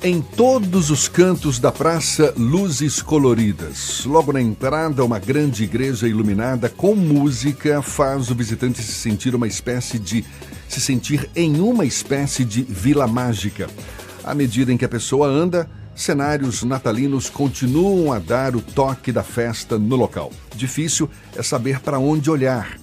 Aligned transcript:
Em 0.00 0.22
todos 0.22 0.90
os 0.90 1.08
cantos 1.08 1.58
da 1.58 1.72
praça, 1.72 2.32
luzes 2.36 3.02
coloridas. 3.02 4.04
Logo 4.04 4.32
na 4.32 4.40
entrada, 4.40 5.04
uma 5.04 5.18
grande 5.18 5.64
igreja 5.64 6.06
iluminada 6.06 6.68
com 6.68 6.94
música 6.94 7.82
faz 7.82 8.30
o 8.30 8.34
visitante 8.34 8.80
se 8.80 8.92
sentir 8.92 9.34
uma 9.34 9.48
espécie 9.48 9.98
de 9.98 10.24
se 10.68 10.80
sentir 10.80 11.28
em 11.34 11.60
uma 11.60 11.84
espécie 11.84 12.44
de 12.44 12.62
vila 12.62 13.08
mágica. 13.08 13.68
À 14.22 14.36
medida 14.36 14.72
em 14.72 14.76
que 14.76 14.84
a 14.84 14.88
pessoa 14.88 15.26
anda, 15.26 15.68
cenários 15.96 16.62
natalinos 16.62 17.28
continuam 17.28 18.12
a 18.12 18.20
dar 18.20 18.54
o 18.54 18.60
toque 18.60 19.10
da 19.10 19.24
festa 19.24 19.76
no 19.80 19.96
local. 19.96 20.30
Difícil 20.54 21.10
é 21.34 21.42
saber 21.42 21.80
para 21.80 21.98
onde 21.98 22.30
olhar. 22.30 22.78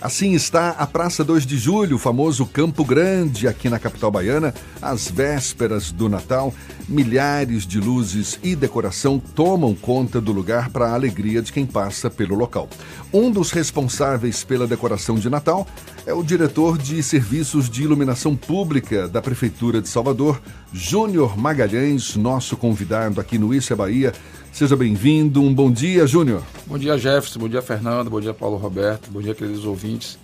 Assim 0.00 0.32
está 0.32 0.70
a 0.70 0.86
Praça 0.86 1.22
2 1.22 1.44
de 1.44 1.58
Julho, 1.58 1.96
o 1.96 1.98
famoso 1.98 2.46
Campo 2.46 2.86
Grande, 2.86 3.46
aqui 3.46 3.68
na 3.68 3.78
capital 3.78 4.10
baiana, 4.10 4.54
às 4.80 5.10
vésperas 5.10 5.92
do 5.92 6.08
Natal. 6.08 6.54
Milhares 6.88 7.66
de 7.66 7.78
luzes 7.78 8.38
e 8.42 8.56
decoração 8.56 9.18
tomam 9.18 9.74
conta 9.74 10.18
do 10.18 10.32
lugar 10.32 10.70
para 10.70 10.86
a 10.86 10.94
alegria 10.94 11.42
de 11.42 11.52
quem 11.52 11.66
passa 11.66 12.08
pelo 12.08 12.34
local. 12.34 12.66
Um 13.12 13.30
dos 13.30 13.50
responsáveis 13.50 14.42
pela 14.42 14.66
decoração 14.66 15.16
de 15.16 15.28
Natal 15.28 15.66
é 16.06 16.14
o 16.14 16.22
diretor 16.22 16.78
de 16.78 17.02
Serviços 17.02 17.68
de 17.68 17.82
Iluminação 17.82 18.34
Pública 18.34 19.06
da 19.06 19.20
Prefeitura 19.20 19.82
de 19.82 19.88
Salvador, 19.88 20.40
Júnior 20.72 21.36
Magalhães, 21.36 22.16
nosso 22.16 22.56
convidado 22.56 23.20
aqui 23.20 23.36
no 23.36 23.52
Isso 23.52 23.72
é 23.72 23.76
Bahia. 23.76 24.14
Seja 24.52 24.76
bem-vindo. 24.76 25.42
Um 25.42 25.54
bom 25.54 25.70
dia, 25.70 26.06
Júnior. 26.06 26.42
Bom 26.66 26.76
dia, 26.76 26.98
Jefferson. 26.98 27.38
Bom 27.38 27.48
dia, 27.48 27.62
Fernando. 27.62 28.10
Bom 28.10 28.20
dia, 28.20 28.34
Paulo 28.34 28.56
Roberto. 28.56 29.10
Bom 29.10 29.22
dia, 29.22 29.34
queridos 29.34 29.64
ouvintes 29.64 30.18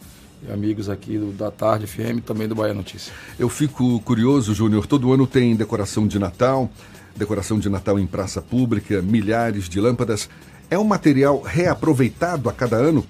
e 0.46 0.52
amigos 0.52 0.88
aqui 0.88 1.16
do, 1.16 1.32
da 1.32 1.50
Tarde 1.50 1.86
FM 1.86 2.18
e 2.18 2.20
também 2.20 2.46
do 2.46 2.54
Bahia 2.54 2.74
Notícia. 2.74 3.12
Eu 3.38 3.48
fico 3.48 4.00
curioso, 4.00 4.54
Júnior. 4.54 4.86
Todo 4.86 5.12
ano 5.12 5.26
tem 5.26 5.56
decoração 5.56 6.06
de 6.06 6.18
Natal, 6.18 6.70
decoração 7.16 7.58
de 7.58 7.68
Natal 7.68 7.98
em 7.98 8.06
praça 8.06 8.42
pública, 8.42 9.00
milhares 9.00 9.68
de 9.68 9.80
lâmpadas. 9.80 10.28
É 10.68 10.78
um 10.78 10.84
material 10.84 11.40
reaproveitado 11.40 12.48
a 12.48 12.52
cada 12.52 12.76
ano? 12.76 13.06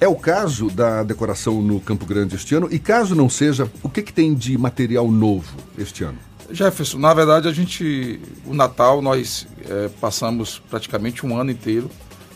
É 0.00 0.06
o 0.06 0.14
caso 0.14 0.68
da 0.68 1.02
decoração 1.02 1.62
no 1.62 1.80
Campo 1.80 2.04
Grande 2.04 2.36
este 2.36 2.54
ano? 2.54 2.68
E 2.70 2.78
caso 2.78 3.14
não 3.14 3.28
seja, 3.28 3.70
o 3.82 3.88
que, 3.88 4.02
que 4.02 4.12
tem 4.12 4.34
de 4.34 4.56
material 4.58 5.10
novo 5.10 5.56
este 5.76 6.04
ano? 6.04 6.18
Jefferson, 6.50 6.98
na 6.98 7.12
verdade 7.12 7.48
a 7.48 7.52
gente, 7.52 8.20
o 8.46 8.54
Natal 8.54 9.02
nós 9.02 9.46
é, 9.68 9.88
passamos 10.00 10.62
praticamente 10.70 11.24
um 11.26 11.36
ano 11.36 11.50
inteiro 11.50 11.90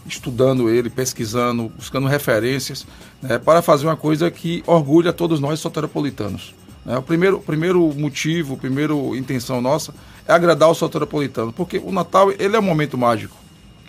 estudando 0.06 0.68
ele, 0.68 0.90
pesquisando, 0.90 1.68
buscando 1.76 2.06
referências 2.06 2.86
né, 3.20 3.38
para 3.38 3.62
fazer 3.62 3.86
uma 3.86 3.96
coisa 3.96 4.30
que 4.30 4.62
orgulha 4.66 5.12
todos 5.12 5.40
nós 5.40 5.60
soteropolitanos. 5.60 6.54
Né? 6.84 6.98
O 6.98 7.02
primeiro, 7.02 7.38
primeiro 7.40 7.80
motivo, 7.94 8.54
a 8.54 8.56
primeira 8.56 8.94
intenção 9.16 9.60
nossa 9.60 9.94
é 10.26 10.32
agradar 10.32 10.68
o 10.68 10.74
soteropolitano, 10.74 11.52
porque 11.52 11.78
o 11.78 11.92
Natal 11.92 12.32
ele 12.32 12.56
é 12.56 12.58
um 12.58 12.62
momento 12.62 12.98
mágico. 12.98 13.36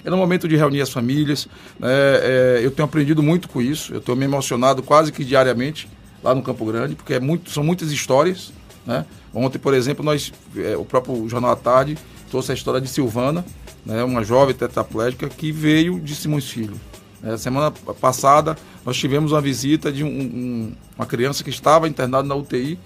É 0.05 0.11
um 0.11 0.17
momento 0.17 0.47
de 0.49 0.57
reunir 0.57 0.81
as 0.81 0.89
famílias. 0.89 1.47
Né? 1.79 1.89
É, 1.89 2.61
eu 2.61 2.71
tenho 2.71 2.85
aprendido 2.85 3.23
muito 3.23 3.47
com 3.47 3.61
isso. 3.61 3.93
Eu 3.93 3.99
estou 3.99 4.15
me 4.15 4.25
emocionado 4.25 4.83
quase 4.83 5.11
que 5.13 5.23
diariamente 5.23 5.87
lá 6.21 6.35
no 6.35 6.41
Campo 6.41 6.65
Grande, 6.65 6.95
porque 6.95 7.13
é 7.13 7.19
muito, 7.19 7.49
são 7.49 7.63
muitas 7.63 7.89
histórias. 7.91 8.51
Né? 8.85 9.05
Ontem, 9.33 9.57
por 9.59 9.73
exemplo, 9.73 10.03
nós, 10.03 10.31
é, 10.57 10.75
o 10.75 10.85
próprio 10.85 11.27
Jornal 11.29 11.51
à 11.51 11.55
Tarde 11.55 11.97
trouxe 12.29 12.51
a 12.51 12.55
história 12.55 12.81
de 12.81 12.87
Silvana, 12.87 13.45
né, 13.85 14.03
uma 14.03 14.23
jovem 14.23 14.55
tetraplégica 14.55 15.29
que 15.29 15.51
veio 15.51 15.99
de 15.99 16.15
Simões 16.15 16.49
Filho. 16.49 16.79
É, 17.23 17.37
semana 17.37 17.71
passada 17.71 18.57
nós 18.85 18.97
tivemos 18.97 19.31
uma 19.31 19.39
visita 19.39 19.91
de 19.91 20.03
um, 20.03 20.07
um, 20.07 20.73
uma 20.97 21.05
criança 21.05 21.43
que 21.43 21.49
estava 21.49 21.87
internada 21.87 22.27
na 22.27 22.35
UTI 22.35 22.77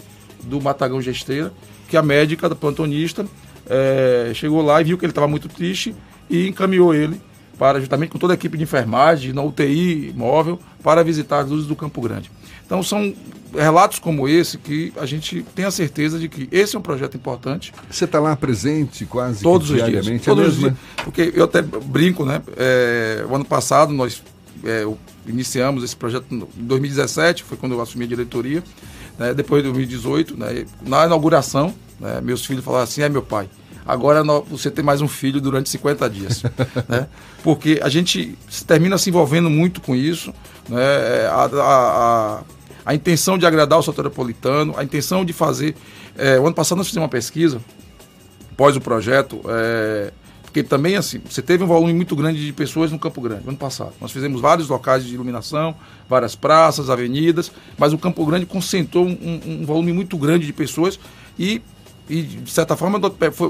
do 0.44 0.62
Matagão 0.62 1.02
Gesteira, 1.02 1.52
que 1.88 1.98
a 1.98 2.04
médica, 2.04 2.48
da 2.48 2.56
plantonista, 2.56 3.26
é, 3.68 4.32
chegou 4.36 4.62
lá 4.62 4.80
e 4.80 4.84
viu 4.84 4.98
que 4.98 5.06
ele 5.06 5.12
estava 5.12 5.28
muito 5.28 5.50
triste 5.50 5.96
e 6.30 6.48
encaminhou 6.48 6.94
ele 6.94 7.20
para, 7.58 7.80
justamente 7.80 8.12
com 8.12 8.20
toda 8.20 8.34
a 8.34 8.36
equipe 8.36 8.58
de 8.58 8.64
enfermagem, 8.64 9.34
na 9.34 9.42
UTI 9.42 10.14
móvel, 10.16 10.60
para 10.84 11.04
visitar 11.04 11.40
as 11.40 11.50
luzes 11.50 11.66
do 11.66 11.76
Campo 11.76 12.00
Grande. 12.02 12.30
Então 12.66 12.84
são 12.84 13.14
relatos 13.54 14.00
como 14.00 14.28
esse 14.28 14.58
que 14.58 14.94
a 14.98 15.06
gente 15.06 15.44
tem 15.56 15.66
a 15.66 15.72
certeza 15.72 16.20
de 16.20 16.28
que 16.28 16.48
esse 16.52 16.76
é 16.76 16.80
um 16.80 16.82
projeto 16.82 17.16
importante. 17.16 17.74
Você 17.90 18.06
está 18.06 18.20
lá 18.20 18.36
presente 18.36 19.06
quase 19.06 19.44
todos 19.44 19.68
diariamente? 19.68 20.02
Os 20.02 20.12
dias, 20.12 20.26
todos 20.26 20.46
é 20.46 20.48
os 20.48 20.58
dias. 20.58 20.74
Porque 21.04 21.32
eu 21.36 21.46
até 21.46 21.62
brinco, 21.62 22.26
né? 22.26 22.42
É, 22.56 23.26
o 23.30 23.36
ano 23.36 23.46
passado 23.46 23.94
nós 23.94 24.22
é, 24.64 24.86
iniciamos 25.28 25.84
esse 25.84 25.96
projeto 25.96 26.26
em 26.32 26.48
2017, 26.58 27.44
foi 27.44 27.58
quando 27.58 27.74
eu 27.74 27.82
assumi 27.82 28.06
a 28.06 28.08
diretoria. 28.08 28.64
Né, 29.18 29.34
depois 29.34 29.64
de 29.64 29.70
2018, 29.70 30.38
né, 30.38 30.66
na 30.86 31.06
inauguração, 31.06 31.74
né, 32.00 32.22
meus 32.22 32.46
filhos 32.46 32.64
falaram 32.64 32.84
assim: 32.84 33.02
é 33.02 33.10
meu 33.10 33.24
pai 33.24 33.50
agora 33.88 34.22
você 34.50 34.70
tem 34.70 34.84
mais 34.84 35.02
um 35.02 35.08
filho 35.08 35.40
durante 35.40 35.70
50 35.70 36.10
dias. 36.10 36.44
né? 36.90 37.08
Porque 37.42 37.80
a 37.82 37.88
gente 37.88 38.38
termina 38.68 38.98
se 38.98 39.10
envolvendo 39.10 39.50
muito 39.50 39.80
com 39.80 39.96
isso. 39.96 40.34
Né? 40.68 41.26
A, 41.32 41.46
a, 41.46 41.62
a, 41.62 42.44
a 42.88 42.96
intenção 42.96 43.38
de 43.38 43.46
agradar 43.46 43.78
o 43.78 43.84
soteropolitano, 43.84 44.74
a 44.78 44.84
intenção 44.84 45.26
de 45.26 45.34
fazer. 45.34 45.76
É, 46.18 46.40
o 46.40 46.46
ano 46.46 46.56
passado 46.56 46.78
nós 46.78 46.88
fizemos 46.88 47.04
uma 47.04 47.10
pesquisa, 47.10 47.60
após 48.54 48.78
o 48.78 48.82
projeto, 48.82 49.42
é, 49.46 50.14
porque 50.42 50.64
também 50.64 50.96
assim, 50.96 51.20
você 51.30 51.42
teve 51.42 51.66
um 51.66 51.68
volume 51.68 51.94
muito 51.94 52.16
grande 52.16 52.46
de 52.46 52.54
pessoas 52.54 52.90
no 52.90 52.98
Campo 52.98 53.20
Grande, 53.20 53.44
ano 53.46 53.58
passado. 53.58 53.92
Nós 54.00 54.10
fizemos 54.14 54.40
vários 54.40 54.70
locais 54.70 55.04
de 55.04 55.14
iluminação, 55.14 55.76
várias 56.08 56.34
praças, 56.34 56.90
avenidas, 56.90 57.52
mas 57.78 57.92
o 57.92 57.98
Campo 57.98 58.26
Grande 58.26 58.46
concentrou 58.46 59.06
um, 59.06 59.42
um 59.46 59.66
volume 59.66 59.92
muito 59.92 60.18
grande 60.18 60.46
de 60.46 60.54
pessoas 60.54 60.98
e 61.38 61.62
e, 62.10 62.22
de 62.22 62.50
certa 62.50 62.78
forma, 62.78 63.02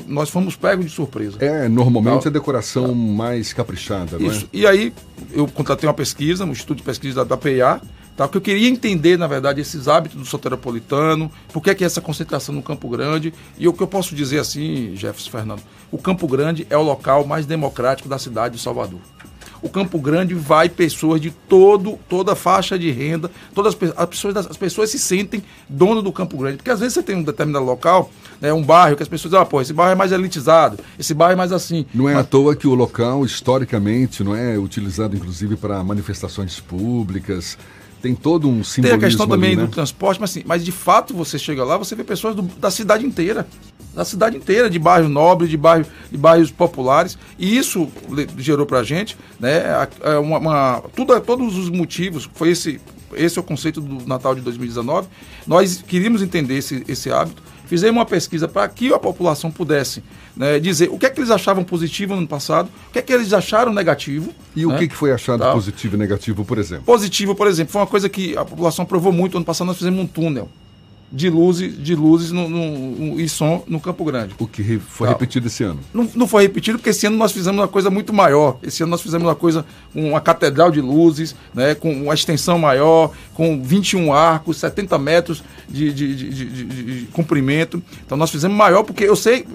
nós 0.07 0.31
fomos 0.31 0.55
pegos 0.55 0.85
de 0.85 0.91
surpresa. 0.91 1.37
É, 1.39 1.69
normalmente 1.69 2.23
tá. 2.23 2.29
a 2.29 2.31
decoração 2.31 2.87
tá. 2.87 2.93
mais 2.95 3.53
caprichada, 3.53 4.17
não 4.17 4.25
é? 4.25 4.29
Isso. 4.31 4.49
E 4.51 4.65
aí, 4.65 4.91
eu 5.31 5.47
contratei 5.47 5.87
uma 5.87 5.93
pesquisa, 5.93 6.43
um 6.43 6.51
estudo 6.51 6.77
de 6.77 6.83
pesquisa 6.83 7.17
da, 7.17 7.23
da 7.23 7.37
PIA, 7.37 7.79
Tá? 8.17 8.27
Porque 8.27 8.37
eu 8.37 8.41
queria 8.41 8.67
entender, 8.67 9.15
na 9.15 9.27
verdade, 9.27 9.61
esses 9.61 9.87
hábitos 9.87 10.17
do 10.17 10.25
soteropolitano, 10.25 11.31
por 11.53 11.61
que 11.61 11.69
é, 11.69 11.75
que 11.75 11.83
é 11.83 11.87
essa 11.87 12.01
concentração 12.01 12.53
no 12.53 12.63
Campo 12.63 12.89
Grande. 12.89 13.31
E 13.59 13.67
o 13.67 13.73
que 13.73 13.83
eu 13.83 13.87
posso 13.87 14.15
dizer 14.15 14.39
assim, 14.39 14.95
Jefferson 14.95 15.29
Fernando, 15.29 15.61
o 15.91 15.99
Campo 15.99 16.27
Grande 16.27 16.65
é 16.67 16.75
o 16.75 16.81
local 16.81 17.27
mais 17.27 17.45
democrático 17.45 18.09
da 18.09 18.17
cidade 18.17 18.55
de 18.55 18.61
Salvador. 18.61 18.99
O 19.61 19.69
Campo 19.69 19.99
Grande 19.99 20.33
vai 20.33 20.67
pessoas 20.67 21.21
de 21.21 21.29
todo, 21.29 21.97
toda 22.09 22.35
faixa 22.35 22.77
de 22.77 22.91
renda, 22.91 23.29
todas 23.53 23.75
as 23.95 24.07
pessoas, 24.09 24.37
as 24.37 24.57
pessoas 24.57 24.89
se 24.89 24.97
sentem 24.97 25.43
dono 25.69 26.01
do 26.01 26.11
Campo 26.11 26.37
Grande. 26.37 26.57
Porque 26.57 26.71
às 26.71 26.79
vezes 26.79 26.95
você 26.95 27.03
tem 27.03 27.15
um 27.15 27.23
determinado 27.23 27.65
local, 27.65 28.11
né, 28.41 28.51
um 28.51 28.63
bairro, 28.63 28.95
que 28.95 29.03
as 29.03 29.09
pessoas 29.09 29.31
dizem, 29.31 29.43
ah, 29.43 29.45
pô, 29.45 29.61
esse 29.61 29.73
bairro 29.73 29.91
é 29.91 29.95
mais 29.95 30.11
elitizado, 30.11 30.79
esse 30.97 31.13
bairro 31.13 31.33
é 31.33 31.35
mais 31.35 31.51
assim. 31.51 31.85
Não 31.93 32.09
é 32.09 32.13
Mas... 32.13 32.21
à 32.21 32.27
toa 32.27 32.55
que 32.55 32.67
o 32.67 32.73
local, 32.73 33.23
historicamente, 33.25 34.23
não 34.23 34.35
é 34.35 34.57
utilizado 34.57 35.15
inclusive 35.15 35.55
para 35.55 35.83
manifestações 35.83 36.59
públicas, 36.59 37.57
tem 38.01 38.13
todo 38.13 38.47
um 38.47 38.63
simbolismo 38.63 38.99
Tem 38.99 39.07
a 39.07 39.09
questão 39.09 39.27
também 39.27 39.51
ali, 39.51 39.61
né? 39.61 39.65
do 39.65 39.71
transporte, 39.71 40.19
mas, 40.19 40.31
assim, 40.31 40.43
mas 40.45 40.63
de 40.63 40.71
fato 40.71 41.13
você 41.13 41.39
chega 41.39 41.63
lá, 41.63 41.77
você 41.77 41.95
vê 41.95 42.03
pessoas 42.03 42.35
do, 42.35 42.41
da 42.41 42.69
cidade 42.69 43.05
inteira. 43.05 43.47
Da 43.93 44.05
cidade 44.05 44.37
inteira, 44.37 44.69
de 44.69 44.77
bairro 44.77 45.09
nobre, 45.09 45.47
de, 45.47 45.57
bairro, 45.57 45.85
de 46.11 46.17
bairros 46.17 46.51
populares. 46.51 47.17
E 47.39 47.57
isso 47.57 47.89
gerou 48.37 48.65
pra 48.65 48.83
gente, 48.83 49.17
né, 49.39 49.63
uma, 50.21 50.37
uma, 50.37 50.83
tudo, 50.95 51.19
todos 51.21 51.57
os 51.57 51.69
motivos, 51.69 52.29
foi 52.35 52.49
esse, 52.49 52.79
esse 53.15 53.39
é 53.39 53.41
o 53.41 53.43
conceito 53.43 53.81
do 53.81 54.07
Natal 54.07 54.35
de 54.35 54.41
2019. 54.41 55.07
Nós 55.47 55.81
queríamos 55.81 56.21
entender 56.21 56.57
esse, 56.57 56.83
esse 56.87 57.11
hábito 57.11 57.41
Fizemos 57.67 57.97
uma 57.97 58.05
pesquisa 58.05 58.47
para 58.47 58.67
que 58.69 58.93
a 58.93 58.99
população 58.99 59.51
pudesse 59.51 60.03
né, 60.35 60.59
dizer 60.59 60.89
o 60.89 60.97
que 60.97 61.05
é 61.05 61.09
que 61.09 61.19
eles 61.19 61.29
achavam 61.29 61.63
positivo 61.63 62.13
no 62.13 62.19
ano 62.19 62.27
passado, 62.27 62.69
o 62.89 62.91
que 62.91 62.99
é 62.99 63.01
que 63.01 63.13
eles 63.13 63.33
acharam 63.33 63.73
negativo. 63.73 64.33
E 64.55 64.65
né? 64.65 64.73
o 64.73 64.77
que, 64.77 64.87
que 64.87 64.95
foi 64.95 65.11
achado 65.11 65.39
tá. 65.39 65.51
positivo 65.51 65.95
e 65.95 65.99
negativo, 65.99 66.45
por 66.45 66.57
exemplo? 66.57 66.85
Positivo, 66.85 67.35
por 67.35 67.47
exemplo, 67.47 67.73
foi 67.73 67.81
uma 67.81 67.87
coisa 67.87 68.07
que 68.09 68.37
a 68.37 68.45
população 68.45 68.83
aprovou 68.83 69.11
muito. 69.11 69.37
Ano 69.37 69.45
passado 69.45 69.67
nós 69.67 69.77
fizemos 69.77 69.99
um 69.99 70.07
túnel 70.07 70.49
de 71.11 71.29
luzes, 71.29 71.81
de 71.81 71.95
luzes 71.95 72.31
no, 72.31 72.49
no, 72.49 73.19
e 73.19 73.29
som 73.29 73.63
no 73.67 73.79
Campo 73.79 74.03
Grande. 74.03 74.35
O 74.37 74.47
que 74.47 74.77
foi 74.77 75.07
repetido 75.07 75.47
esse 75.47 75.63
ano? 75.63 75.79
Não, 75.93 76.09
não, 76.13 76.27
foi 76.27 76.43
repetido 76.43 76.77
porque 76.77 76.89
esse 76.89 77.07
ano 77.07 77.15
nós 77.15 77.31
fizemos 77.31 77.59
uma 77.59 77.67
coisa 77.67 77.89
muito 77.89 78.13
maior. 78.13 78.57
Esse 78.61 78.83
ano 78.83 78.91
nós 78.91 79.01
fizemos 79.01 79.25
uma 79.25 79.35
coisa, 79.35 79.65
uma 79.95 80.19
catedral 80.19 80.69
de 80.69 80.81
luzes, 80.81 81.35
né, 81.53 81.75
com 81.75 81.91
uma 81.91 82.13
extensão 82.13 82.59
maior, 82.59 83.11
com 83.33 83.61
21 83.61 84.11
arcos, 84.11 84.57
70 84.57 84.97
metros 84.97 85.43
de, 85.69 85.93
de, 85.93 86.15
de, 86.15 86.65
de 86.65 87.05
comprimento. 87.07 87.81
Então 88.05 88.17
nós 88.17 88.29
fizemos 88.29 88.57
maior 88.57 88.83
porque 88.83 89.05
eu 89.05 89.15
sei, 89.15 89.45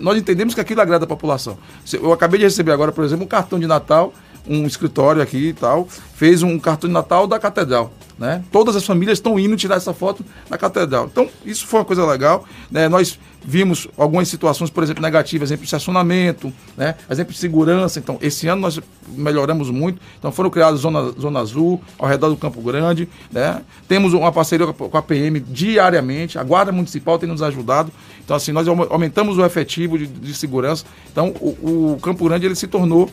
nós 0.00 0.16
entendemos 0.16 0.54
que 0.54 0.60
aquilo 0.60 0.80
agrada 0.80 1.04
a 1.04 1.08
população. 1.08 1.58
Eu 1.92 2.12
acabei 2.12 2.38
de 2.38 2.44
receber 2.46 2.72
agora, 2.72 2.90
por 2.90 3.04
exemplo, 3.04 3.24
um 3.24 3.28
cartão 3.28 3.58
de 3.58 3.66
Natal 3.66 4.14
um 4.48 4.66
escritório 4.66 5.22
aqui 5.22 5.48
e 5.48 5.52
tal, 5.52 5.88
fez 6.14 6.42
um 6.42 6.58
cartão 6.58 6.88
de 6.88 6.94
Natal 6.94 7.26
da 7.26 7.38
Catedral. 7.38 7.92
Né? 8.18 8.42
Todas 8.50 8.74
as 8.74 8.84
famílias 8.84 9.18
estão 9.18 9.38
indo 9.38 9.56
tirar 9.56 9.76
essa 9.76 9.92
foto 9.92 10.24
na 10.48 10.56
catedral. 10.56 11.06
Então, 11.12 11.28
isso 11.44 11.66
foi 11.66 11.80
uma 11.80 11.84
coisa 11.84 12.06
legal. 12.06 12.46
Né? 12.70 12.88
Nós 12.88 13.18
vimos 13.44 13.86
algumas 13.96 14.26
situações, 14.28 14.70
por 14.70 14.82
exemplo, 14.82 15.02
negativas, 15.02 15.48
exemplo 15.48 15.64
de 15.64 15.66
estacionamento, 15.66 16.50
né? 16.78 16.94
exemplo 17.10 17.34
de 17.34 17.38
segurança. 17.38 17.98
Então, 17.98 18.18
esse 18.22 18.48
ano 18.48 18.62
nós 18.62 18.80
melhoramos 19.08 19.68
muito. 19.68 20.00
Então, 20.18 20.32
foram 20.32 20.48
criadas 20.48 20.80
zona, 20.80 21.10
zona 21.10 21.40
azul 21.40 21.78
ao 21.98 22.08
redor 22.08 22.30
do 22.30 22.36
Campo 22.38 22.62
Grande. 22.62 23.06
Né? 23.30 23.60
Temos 23.86 24.14
uma 24.14 24.32
parceria 24.32 24.66
com 24.66 24.96
a 24.96 25.02
PM 25.02 25.38
diariamente. 25.38 26.38
A 26.38 26.42
Guarda 26.42 26.72
Municipal 26.72 27.18
tem 27.18 27.28
nos 27.28 27.42
ajudado. 27.42 27.92
Então, 28.24 28.34
assim, 28.34 28.50
nós 28.50 28.66
aumentamos 28.66 29.36
o 29.36 29.44
efetivo 29.44 29.98
de, 29.98 30.06
de 30.06 30.34
segurança. 30.34 30.86
Então, 31.12 31.34
o, 31.38 31.92
o 31.92 31.98
Campo 32.00 32.24
Grande 32.24 32.46
ele 32.46 32.54
se 32.54 32.66
tornou 32.66 33.10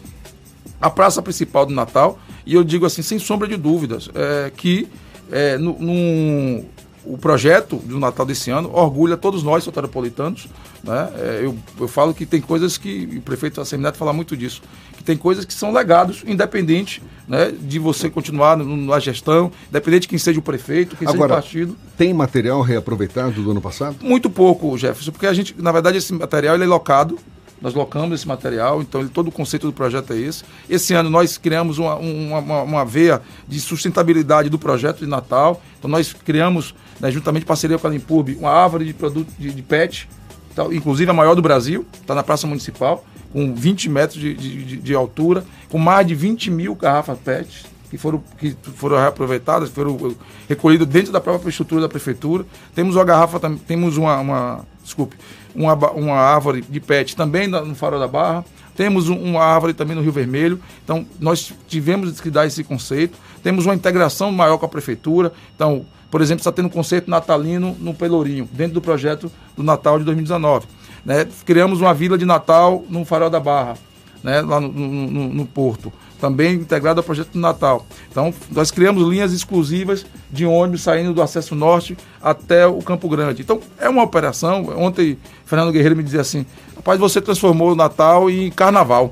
a 0.81 0.89
praça 0.89 1.21
principal 1.21 1.65
do 1.65 1.73
Natal. 1.73 2.19
E 2.45 2.53
eu 2.53 2.63
digo 2.63 2.85
assim, 2.85 3.01
sem 3.01 3.19
sombra 3.19 3.47
de 3.47 3.55
dúvidas, 3.55 4.09
é, 4.13 4.51
que 4.55 4.87
é, 5.31 5.57
no, 5.57 5.77
no, 5.79 6.65
o 7.05 7.17
projeto 7.17 7.77
do 7.77 7.99
Natal 7.99 8.25
desse 8.25 8.51
ano 8.51 8.69
orgulha 8.73 9.17
todos 9.17 9.43
nós, 9.43 9.63
soteropolitanos. 9.63 10.47
Né? 10.83 11.09
É, 11.15 11.39
eu, 11.43 11.57
eu 11.79 11.87
falo 11.87 12.13
que 12.13 12.25
tem 12.25 12.41
coisas 12.41 12.77
que, 12.77 13.17
o 13.17 13.21
prefeito 13.21 13.61
Assemineto 13.61 13.97
fala 13.97 14.11
muito 14.11 14.35
disso, 14.35 14.61
que 14.97 15.03
tem 15.03 15.15
coisas 15.15 15.45
que 15.45 15.53
são 15.53 15.71
legados, 15.71 16.23
independente 16.27 17.01
né, 17.27 17.53
de 17.57 17.79
você 17.79 18.09
continuar 18.09 18.57
na 18.57 18.99
gestão, 18.99 19.51
independente 19.69 20.01
de 20.01 20.07
quem 20.09 20.17
seja 20.17 20.39
o 20.39 20.43
prefeito, 20.43 20.97
quem 20.97 21.07
Agora, 21.07 21.41
seja 21.41 21.65
o 21.65 21.67
partido. 21.69 21.77
Tem 21.97 22.13
material 22.13 22.61
reaproveitado 22.61 23.41
do 23.41 23.51
ano 23.51 23.61
passado? 23.61 23.95
Muito 24.01 24.29
pouco, 24.29 24.77
Jefferson, 24.77 25.11
porque 25.11 25.27
a 25.27 25.33
gente, 25.33 25.55
na 25.57 25.71
verdade, 25.71 25.97
esse 25.97 26.13
material 26.13 26.55
ele 26.55 26.65
é 26.65 26.67
locado 26.67 27.17
nós 27.63 27.73
locamos 27.73 28.19
esse 28.19 28.27
material, 28.27 28.81
então 28.81 28.99
ele, 28.99 29.09
todo 29.09 29.29
o 29.29 29.31
conceito 29.31 29.65
do 29.65 29.71
projeto 29.71 30.11
é 30.11 30.17
esse. 30.17 30.43
Esse 30.69 30.93
ano 30.93 31.09
nós 31.09 31.37
criamos 31.37 31.77
uma, 31.77 31.95
uma, 31.95 32.61
uma 32.61 32.85
veia 32.85 33.21
de 33.47 33.57
sustentabilidade 33.61 34.49
do 34.49 34.59
projeto 34.59 34.99
de 34.99 35.07
Natal. 35.07 35.63
Então 35.79 35.89
nós 35.89 36.11
criamos, 36.11 36.75
né, 36.99 37.09
juntamente 37.09 37.45
parceria 37.45 37.79
com 37.79 37.87
a 37.87 37.89
Limpurb, 37.89 38.35
uma 38.35 38.51
árvore 38.51 38.83
de 38.83 38.93
produto 38.93 39.29
de, 39.39 39.49
de 39.49 39.61
PET, 39.61 40.09
tá, 40.53 40.65
inclusive 40.65 41.09
a 41.09 41.13
maior 41.13 41.35
do 41.35 41.41
Brasil, 41.41 41.85
está 42.01 42.13
na 42.13 42.21
Praça 42.21 42.45
Municipal, 42.45 43.05
com 43.31 43.55
20 43.55 43.89
metros 43.89 44.19
de, 44.19 44.33
de, 44.33 44.75
de, 44.75 44.93
altura, 44.93 45.45
com 45.69 45.77
mais 45.77 46.05
de 46.05 46.13
20 46.13 46.51
mil 46.51 46.75
garrafas 46.75 47.17
PET 47.17 47.65
que 47.89 47.97
foram, 47.97 48.21
que 48.37 48.57
foram 48.75 48.97
reaproveitadas, 48.97 49.69
foram 49.69 50.13
recolhidas 50.49 50.87
dentro 50.87 51.13
da 51.13 51.21
própria 51.21 51.49
estrutura 51.49 51.79
da 51.79 51.87
prefeitura. 51.87 52.45
Temos 52.75 52.97
uma 52.97 53.05
garrafa, 53.05 53.39
temos 53.65 53.95
uma, 53.95 54.19
uma 54.19 54.65
desculpe, 54.83 55.15
uma, 55.55 55.73
uma 55.91 56.15
árvore 56.15 56.63
de 56.67 56.79
PET 56.79 57.15
também 57.15 57.47
no 57.47 57.75
Farol 57.75 57.99
da 57.99 58.07
Barra, 58.07 58.45
temos 58.75 59.07
uma 59.07 59.43
árvore 59.43 59.73
também 59.73 59.95
no 59.95 60.01
Rio 60.01 60.11
Vermelho. 60.11 60.59
Então, 60.83 61.05
nós 61.19 61.53
tivemos 61.67 62.19
que 62.19 62.29
dar 62.29 62.45
esse 62.45 62.63
conceito. 62.63 63.17
Temos 63.43 63.65
uma 63.65 63.75
integração 63.75 64.31
maior 64.31 64.57
com 64.57 64.65
a 64.65 64.69
prefeitura. 64.69 65.31
Então, 65.55 65.85
por 66.09 66.21
exemplo, 66.21 66.39
está 66.39 66.51
tendo 66.51 66.65
um 66.65 66.69
conceito 66.69 67.09
natalino 67.09 67.75
no 67.79 67.93
Pelourinho, 67.93 68.49
dentro 68.51 68.75
do 68.75 68.81
projeto 68.81 69.31
do 69.55 69.63
Natal 69.63 69.99
de 69.99 70.05
2019. 70.05 70.65
Né? 71.05 71.27
Criamos 71.45 71.81
uma 71.81 71.93
vila 71.93 72.17
de 72.17 72.25
Natal 72.25 72.83
no 72.89 73.05
Farol 73.05 73.29
da 73.29 73.39
Barra, 73.39 73.75
né? 74.23 74.41
lá 74.41 74.59
no, 74.59 74.69
no, 74.69 75.29
no 75.29 75.45
Porto 75.45 75.93
também 76.23 76.55
integrado 76.55 77.01
ao 77.01 77.03
projeto 77.03 77.31
do 77.33 77.39
Natal. 77.39 77.85
Então, 78.09 78.33
nós 78.49 78.71
criamos 78.71 79.05
linhas 79.05 79.33
exclusivas 79.33 80.05
de 80.31 80.45
ônibus 80.45 80.81
saindo 80.83 81.13
do 81.13 81.21
acesso 81.21 81.53
norte 81.53 81.97
até 82.21 82.65
o 82.65 82.77
Campo 82.77 83.09
Grande. 83.09 83.41
Então, 83.41 83.59
é 83.77 83.89
uma 83.89 84.03
operação. 84.03 84.73
Ontem, 84.77 85.17
Fernando 85.45 85.73
Guerreiro 85.73 85.97
me 85.97 86.01
dizia 86.01 86.21
assim: 86.21 86.45
rapaz, 86.77 86.97
você 86.97 87.19
transformou 87.19 87.73
o 87.73 87.75
Natal 87.75 88.29
em 88.29 88.49
carnaval. 88.49 89.11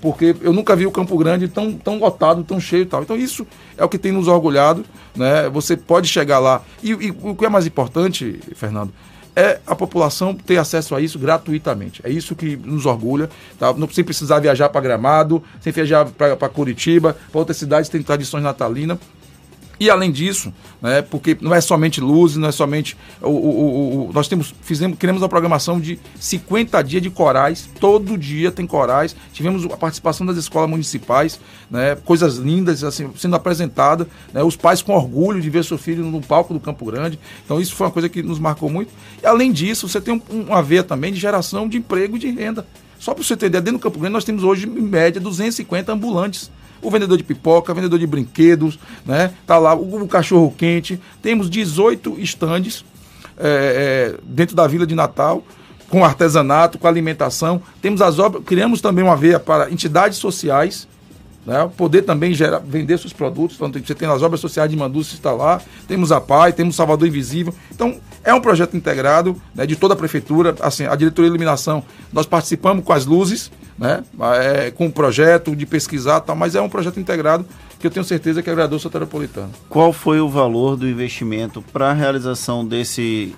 Porque 0.00 0.34
eu 0.40 0.52
nunca 0.52 0.74
vi 0.74 0.86
o 0.86 0.90
Campo 0.90 1.16
Grande 1.16 1.46
tão, 1.46 1.72
tão 1.72 2.00
lotado, 2.00 2.42
tão 2.42 2.58
cheio 2.58 2.82
e 2.82 2.86
tal. 2.86 3.04
Então, 3.04 3.16
isso 3.16 3.46
é 3.78 3.84
o 3.84 3.88
que 3.88 3.96
tem 3.96 4.10
nos 4.10 4.26
orgulhado. 4.26 4.84
Né? 5.14 5.48
Você 5.50 5.76
pode 5.76 6.08
chegar 6.08 6.40
lá. 6.40 6.62
E, 6.82 6.90
e 6.90 7.10
o 7.22 7.36
que 7.36 7.46
é 7.46 7.48
mais 7.48 7.64
importante, 7.64 8.40
Fernando, 8.56 8.92
é 9.36 9.58
a 9.66 9.74
população 9.74 10.34
ter 10.34 10.56
acesso 10.56 10.94
a 10.94 11.00
isso 11.00 11.18
gratuitamente. 11.18 12.00
É 12.04 12.10
isso 12.10 12.36
que 12.36 12.56
nos 12.56 12.86
orgulha. 12.86 13.28
Tá? 13.58 13.72
Não 13.72 13.88
sem 13.88 14.04
precisar 14.04 14.38
viajar 14.38 14.68
para 14.68 14.80
Gramado, 14.80 15.42
sem 15.60 15.72
viajar 15.72 16.06
para 16.06 16.48
Curitiba, 16.48 17.16
para 17.30 17.38
outras 17.38 17.56
cidades 17.56 17.88
têm 17.88 18.02
tradições 18.02 18.42
natalinas. 18.42 18.98
E 19.78 19.90
além 19.90 20.12
disso, 20.12 20.52
né, 20.80 21.02
porque 21.02 21.36
não 21.40 21.54
é 21.54 21.60
somente 21.60 22.00
luzes, 22.00 22.36
não 22.36 22.48
é 22.48 22.52
somente. 22.52 22.96
O, 23.20 23.28
o, 23.28 24.08
o, 24.08 24.12
nós 24.12 24.28
temos, 24.28 24.54
fizemos, 24.62 24.98
criamos 24.98 25.22
uma 25.22 25.28
programação 25.28 25.80
de 25.80 25.98
50 26.18 26.80
dias 26.82 27.02
de 27.02 27.10
corais, 27.10 27.68
todo 27.80 28.16
dia 28.16 28.52
tem 28.52 28.66
corais. 28.66 29.16
Tivemos 29.32 29.64
a 29.64 29.76
participação 29.76 30.24
das 30.26 30.36
escolas 30.36 30.70
municipais, 30.70 31.40
né, 31.70 31.96
coisas 32.04 32.36
lindas 32.36 32.84
assim, 32.84 33.10
sendo 33.16 33.34
apresentadas, 33.34 34.06
né, 34.32 34.42
os 34.42 34.56
pais 34.56 34.80
com 34.80 34.94
orgulho 34.94 35.40
de 35.40 35.50
ver 35.50 35.64
seu 35.64 35.78
filho 35.78 36.04
no 36.04 36.20
palco 36.20 36.54
do 36.54 36.60
Campo 36.60 36.84
Grande. 36.86 37.18
Então, 37.44 37.60
isso 37.60 37.74
foi 37.74 37.86
uma 37.86 37.92
coisa 37.92 38.08
que 38.08 38.22
nos 38.22 38.38
marcou 38.38 38.70
muito. 38.70 38.92
E 39.22 39.26
além 39.26 39.52
disso, 39.52 39.88
você 39.88 40.00
tem 40.00 40.14
um, 40.14 40.40
uma 40.40 40.62
veia 40.62 40.82
também 40.82 41.12
de 41.12 41.18
geração 41.18 41.68
de 41.68 41.78
emprego 41.78 42.16
e 42.16 42.18
de 42.18 42.30
renda. 42.30 42.66
Só 42.98 43.12
para 43.12 43.22
você 43.22 43.34
ideia, 43.34 43.60
dentro 43.60 43.78
do 43.78 43.82
Campo 43.82 43.98
Grande 43.98 44.12
nós 44.12 44.24
temos 44.24 44.44
hoje, 44.44 44.66
em 44.66 44.80
média, 44.80 45.20
250 45.20 45.92
ambulantes 45.92 46.50
o 46.84 46.90
vendedor 46.90 47.16
de 47.16 47.24
pipoca, 47.24 47.74
vendedor 47.74 47.98
de 47.98 48.06
brinquedos, 48.06 48.78
né? 49.04 49.32
Tá 49.46 49.58
lá 49.58 49.74
o, 49.74 50.02
o 50.02 50.08
cachorro 50.08 50.54
quente. 50.56 51.00
Temos 51.22 51.50
18 51.50 52.20
estandes 52.20 52.84
é, 53.38 54.14
é, 54.16 54.20
dentro 54.22 54.54
da 54.54 54.66
Vila 54.66 54.86
de 54.86 54.94
Natal 54.94 55.42
com 55.88 56.04
artesanato, 56.04 56.78
com 56.78 56.88
alimentação. 56.88 57.62
Temos 57.80 58.02
as 58.02 58.18
obras, 58.18 58.42
criamos 58.44 58.80
também 58.80 59.04
uma 59.04 59.16
veia 59.16 59.38
para 59.38 59.70
entidades 59.70 60.18
sociais, 60.18 60.88
né? 61.46 61.70
poder 61.76 62.02
também 62.02 62.34
gerar, 62.34 62.58
vender 62.58 62.98
seus 62.98 63.12
produtos. 63.12 63.56
Então, 63.56 63.70
você 63.70 63.94
tem 63.94 64.08
as 64.08 64.22
obras 64.22 64.40
sociais 64.40 64.70
de 64.70 64.76
Mandu, 64.76 65.00
está 65.00 65.30
lá, 65.32 65.60
temos 65.86 66.10
a 66.10 66.20
PAI, 66.20 66.52
temos 66.52 66.74
Salvador 66.74 67.06
Invisível. 67.06 67.54
Então, 67.70 68.00
é 68.24 68.32
um 68.34 68.40
projeto 68.40 68.76
integrado 68.76 69.40
né, 69.54 69.66
de 69.66 69.76
toda 69.76 69.94
a 69.94 69.96
prefeitura. 69.96 70.54
Assim, 70.60 70.84
a 70.86 70.96
diretoria 70.96 71.30
de 71.30 71.36
iluminação, 71.36 71.82
nós 72.12 72.26
participamos 72.26 72.84
com 72.84 72.92
as 72.92 73.06
luzes, 73.06 73.50
né, 73.78 74.04
é, 74.40 74.70
com 74.70 74.86
o 74.86 74.92
projeto 74.92 75.54
de 75.54 75.66
pesquisar, 75.66 76.20
tal, 76.20 76.36
mas 76.36 76.54
é 76.54 76.60
um 76.60 76.68
projeto 76.68 76.98
integrado 77.00 77.44
que 77.78 77.86
eu 77.86 77.90
tenho 77.90 78.04
certeza 78.04 78.42
que 78.42 78.48
agradou 78.48 78.78
o 78.78 78.80
soteropolitano. 78.80 79.50
Qual 79.68 79.92
foi 79.92 80.20
o 80.20 80.28
valor 80.28 80.76
do 80.76 80.88
investimento 80.88 81.60
para 81.60 81.90
a 81.90 81.92
realização 81.92 82.66
desse 82.66 83.34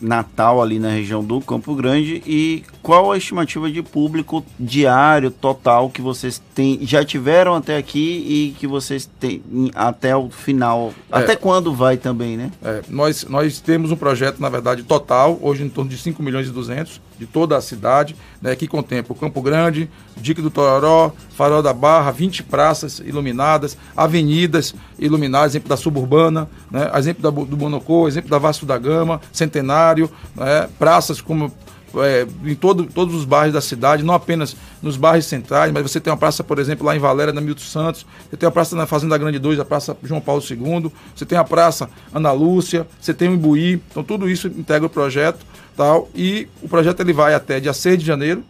Natal 0.00 0.62
ali 0.62 0.78
na 0.78 0.88
região 0.88 1.22
do 1.22 1.40
Campo 1.40 1.74
Grande 1.74 2.22
e 2.26 2.64
qual 2.82 3.12
a 3.12 3.18
estimativa 3.18 3.70
de 3.70 3.82
público 3.82 4.44
diário 4.58 5.30
total 5.30 5.90
que 5.90 6.00
vocês 6.00 6.42
têm, 6.54 6.78
já 6.82 7.04
tiveram 7.04 7.54
até 7.54 7.76
aqui 7.76 8.24
e 8.26 8.56
que 8.58 8.66
vocês 8.66 9.08
têm 9.20 9.42
até 9.74 10.16
o 10.16 10.30
final? 10.30 10.94
É, 11.12 11.18
até 11.18 11.36
quando 11.36 11.74
vai 11.74 11.96
também, 11.96 12.36
né? 12.36 12.50
É, 12.62 12.82
nós, 12.88 13.24
nós 13.28 13.60
temos 13.60 13.90
um 13.90 13.96
projeto, 13.96 14.40
na 14.40 14.48
verdade, 14.48 14.82
total, 14.82 15.38
hoje 15.42 15.62
em 15.62 15.68
torno 15.68 15.90
de 15.90 15.98
5 15.98 16.22
milhões 16.22 16.48
e 16.48 16.50
200 16.50 17.00
de 17.20 17.26
toda 17.26 17.54
a 17.54 17.60
cidade, 17.60 18.16
né, 18.40 18.56
que 18.56 18.66
contempla 18.66 19.14
o 19.14 19.18
Campo 19.18 19.42
Grande, 19.42 19.90
Dique 20.16 20.40
do 20.40 20.50
Tororó, 20.50 21.12
Farol 21.36 21.62
da 21.62 21.74
Barra, 21.74 22.10
20 22.10 22.42
praças 22.44 22.98
iluminadas, 22.98 23.76
avenidas 23.94 24.74
iluminadas, 24.98 25.52
exemplo 25.52 25.68
da 25.68 25.76
suburbana, 25.76 26.48
né, 26.70 26.90
exemplo 26.96 27.22
da, 27.22 27.28
do 27.28 27.58
Monocô, 27.58 28.08
exemplo 28.08 28.30
da 28.30 28.38
Vasco 28.38 28.64
da 28.64 28.78
Gama, 28.78 29.20
Centenário, 29.30 30.10
né, 30.34 30.66
praças 30.78 31.20
como 31.20 31.52
é, 31.96 32.26
em 32.44 32.54
todo, 32.54 32.84
todos 32.84 33.14
os 33.14 33.24
bairros 33.24 33.54
da 33.54 33.60
cidade, 33.60 34.02
não 34.02 34.14
apenas 34.14 34.56
nos 34.82 34.96
bairros 34.96 35.26
centrais, 35.26 35.72
mas 35.72 35.82
você 35.82 36.00
tem 36.00 36.12
uma 36.12 36.16
praça, 36.16 36.44
por 36.44 36.58
exemplo, 36.58 36.86
lá 36.86 36.94
em 36.94 36.98
Valéria, 36.98 37.32
na 37.32 37.40
Milton 37.40 37.64
Santos, 37.64 38.06
você 38.28 38.36
tem 38.36 38.48
a 38.48 38.52
praça 38.52 38.76
na 38.76 38.86
Fazenda 38.86 39.16
Grande 39.18 39.38
2, 39.38 39.58
a 39.58 39.64
Praça 39.64 39.96
João 40.02 40.20
Paulo 40.20 40.42
II, 40.48 40.90
você 41.14 41.26
tem 41.26 41.38
a 41.38 41.44
Praça 41.44 41.90
Ana 42.14 42.32
Lúcia, 42.32 42.86
você 43.00 43.12
tem 43.12 43.28
o 43.28 43.34
Imbuí, 43.34 43.82
então 43.90 44.02
tudo 44.02 44.28
isso 44.28 44.46
integra 44.48 44.86
o 44.86 44.90
projeto 44.90 45.44
tal, 45.76 46.08
e 46.14 46.48
o 46.62 46.68
projeto 46.68 47.00
ele 47.00 47.12
vai 47.12 47.34
até 47.34 47.58
dia 47.58 47.72
6 47.72 47.98
de 47.98 48.04
janeiro, 48.04 48.44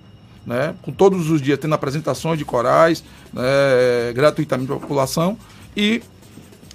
né, 0.44 0.75
com 0.82 0.90
todos 0.90 1.30
os 1.30 1.40
dias 1.40 1.59
tendo 1.59 1.75
apresentações 1.75 2.38
de 2.38 2.44
corais, 2.44 3.04
né, 3.32 4.12
gratuitamente 4.14 4.66
para 4.66 4.76
a 4.76 4.80
população, 4.80 5.37
e 5.76 6.02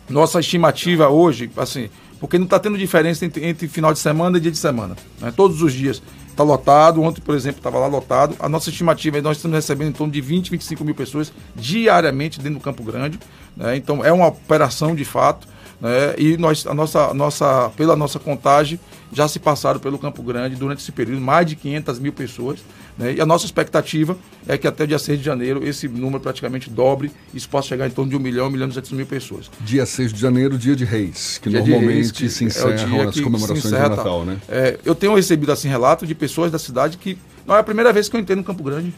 nossa 0.09 0.39
estimativa 0.39 1.09
hoje, 1.09 1.49
assim, 1.57 1.89
porque 2.19 2.37
não 2.37 2.45
está 2.45 2.59
tendo 2.59 2.77
diferença 2.77 3.25
entre, 3.25 3.45
entre, 3.45 3.67
final 3.67 3.93
de 3.93 3.99
semana 3.99 4.37
e 4.37 4.41
dia 4.41 4.51
de 4.51 4.57
semana. 4.57 4.95
Né? 5.19 5.33
Todos 5.35 5.61
os 5.61 5.73
dias 5.73 6.01
está 6.35 6.43
lotado. 6.43 7.01
Ontem, 7.01 7.21
por 7.21 7.33
exemplo, 7.33 7.59
estava 7.59 7.79
lá 7.79 7.87
lotado. 7.87 8.35
A 8.39 8.47
nossa 8.47 8.69
estimativa 8.69 9.17
é 9.17 9.21
nós 9.21 9.37
estamos 9.37 9.55
recebendo 9.55 9.89
em 9.89 9.93
torno 9.93 10.13
de 10.13 10.21
20, 10.21 10.51
25 10.51 10.83
mil 10.83 10.93
pessoas 10.93 11.31
diariamente 11.55 12.39
dentro 12.39 12.59
do 12.59 12.63
Campo 12.63 12.83
Grande. 12.83 13.17
Né? 13.55 13.77
Então 13.77 14.03
é 14.03 14.11
uma 14.11 14.27
operação 14.27 14.93
de 14.93 15.05
fato. 15.05 15.47
Né? 15.79 16.15
E 16.17 16.37
nós, 16.37 16.65
a 16.65 16.73
nossa, 16.73 17.13
nossa, 17.13 17.69
pela 17.75 17.95
nossa 17.95 18.19
contagem, 18.19 18.79
já 19.11 19.27
se 19.27 19.39
passaram 19.39 19.79
pelo 19.79 19.97
Campo 19.97 20.21
Grande 20.23 20.55
durante 20.55 20.81
esse 20.81 20.91
período 20.91 21.21
mais 21.21 21.45
de 21.45 21.55
500 21.55 21.99
mil 21.99 22.13
pessoas. 22.13 22.59
Né? 22.97 23.15
E 23.15 23.21
a 23.21 23.25
nossa 23.25 23.45
expectativa 23.45 24.17
é 24.47 24.57
que 24.57 24.67
até 24.67 24.83
o 24.83 24.87
dia 24.87 24.99
6 24.99 25.19
de 25.19 25.25
janeiro 25.25 25.65
esse 25.67 25.87
número 25.87 26.19
praticamente 26.19 26.69
dobre 26.69 27.11
e 27.33 27.37
isso 27.37 27.49
possa 27.49 27.67
chegar 27.67 27.87
em 27.87 27.91
torno 27.91 28.09
de 28.09 28.17
1 28.17 28.19
milhão, 28.19 28.47
1 28.47 28.49
milhão 28.51 28.65
e 28.65 28.69
200 28.69 28.91
mil 28.93 29.05
pessoas. 29.05 29.49
Dia 29.61 29.85
6 29.85 30.13
de 30.13 30.19
janeiro, 30.19 30.57
dia 30.57 30.75
de 30.75 30.85
Reis, 30.85 31.37
que 31.37 31.49
dia 31.49 31.59
normalmente 31.59 31.93
reis, 31.93 32.11
que 32.11 32.29
se 32.29 32.45
encerram 32.45 33.01
é 33.01 33.05
as 33.05 33.19
comemorações 33.19 33.65
encerra, 33.65 33.89
de 33.89 33.95
Natal, 33.97 34.25
né? 34.25 34.37
É, 34.47 34.79
eu 34.85 34.95
tenho 34.95 35.15
recebido 35.15 35.51
assim 35.51 35.67
relato 35.67 36.07
de 36.07 36.15
pessoas 36.15 36.51
da 36.51 36.59
cidade 36.59 36.97
que 36.97 37.17
não 37.45 37.55
é 37.55 37.59
a 37.59 37.63
primeira 37.63 37.91
vez 37.91 38.09
que 38.09 38.15
eu 38.15 38.19
entrei 38.19 38.35
no 38.35 38.43
Campo 38.43 38.63
Grande. 38.63 38.93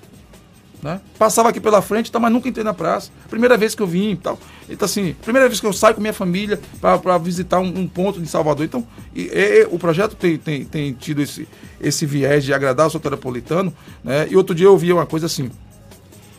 Né? 0.82 1.02
Passava 1.18 1.50
aqui 1.50 1.60
pela 1.60 1.82
frente, 1.82 2.12
tá, 2.12 2.20
mas 2.20 2.32
nunca 2.32 2.48
entrei 2.48 2.64
na 2.64 2.74
praça. 2.74 3.12
Primeira 3.30 3.58
vez 3.58 3.74
que 3.74 3.82
eu 3.82 3.88
vim 3.88 4.16
tal. 4.16 4.38
Então, 4.70 4.86
assim, 4.86 5.16
primeira 5.24 5.48
vez 5.48 5.60
que 5.60 5.66
eu 5.66 5.74
saio 5.74 5.96
com 5.96 6.02
minha 6.02 6.14
família 6.14 6.60
para 6.80 7.18
visitar 7.18 7.60
um, 7.60 7.80
um, 7.80 7.88
ponto 7.88 8.22
de 8.22 8.28
Salvador. 8.28 8.66
Então, 8.66 8.86
e, 9.16 9.24
e, 9.24 9.68
o 9.72 9.80
projeto 9.80 10.16
tem, 10.16 10.38
tem, 10.38 10.66
tem 10.66 10.94
tido 10.94 11.22
esse, 11.22 11.48
esse 11.82 12.06
viés 12.06 12.44
de 12.44 12.54
agradar 12.54 12.88
o 12.88 12.90
soteropolitano. 12.90 13.74
Né? 14.04 14.28
E 14.30 14.38
outro 14.38 14.54
dia 14.54 14.68
eu 14.68 14.72
ouvi 14.72 14.94
uma 14.94 15.06
coisa 15.06 15.26
assim, 15.26 15.50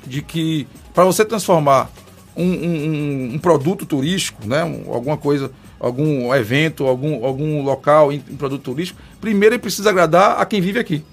de 0.06 0.22
que 0.22 0.68
para 0.94 1.04
você 1.04 1.24
transformar 1.24 1.90
um, 2.36 2.44
um, 2.44 3.34
um, 3.34 3.38
produto 3.38 3.84
turístico, 3.84 4.46
né? 4.46 4.60
alguma 4.60 5.16
coisa, 5.16 5.50
algum 5.80 6.32
evento, 6.32 6.86
algum, 6.86 7.24
algum 7.24 7.62
local 7.62 8.12
em, 8.12 8.22
em 8.30 8.36
produto 8.36 8.62
turístico, 8.62 9.00
primeiro 9.20 9.56
ele 9.56 9.62
precisa 9.62 9.90
agradar 9.90 10.40
a 10.40 10.46
quem 10.46 10.60
vive 10.60 10.78
aqui. 10.78 11.04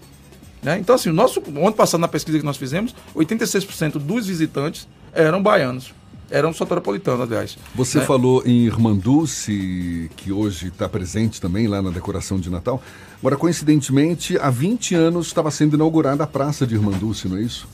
Né? 0.66 0.80
Então, 0.80 0.96
assim, 0.96 1.10
o 1.12 1.14
nosso, 1.14 1.44
ano 1.48 1.74
passado, 1.74 2.02
na 2.02 2.08
pesquisa 2.08 2.40
que 2.40 2.44
nós 2.44 2.58
fizemos, 2.58 2.96
86% 3.16 4.00
dos 4.00 4.26
visitantes 4.26 4.88
eram 5.14 5.42
baianos. 5.42 5.94
Eram 6.32 6.52
soteropolitanos, 6.52 7.22
aliás. 7.22 7.56
Você 7.76 8.00
né? 8.00 8.04
falou 8.04 8.42
em 8.48 8.66
Irmanduce, 8.66 10.10
que 10.18 10.32
hoje 10.32 10.70
está 10.70 10.90
presente 10.90 11.40
também 11.40 11.68
lá 11.68 11.84
na 11.84 11.92
decoração 11.92 12.40
de 12.40 12.50
Natal. 12.50 12.82
Agora, 13.20 13.38
coincidentemente, 13.38 14.40
há 14.40 14.50
20 14.50 14.96
anos 14.96 15.28
estava 15.28 15.52
sendo 15.52 15.76
inaugurada 15.76 16.24
a 16.24 16.28
Praça 16.28 16.66
de 16.66 16.74
Irmanduce, 16.74 17.28
não 17.28 17.38
é 17.38 17.42
isso? 17.42 17.68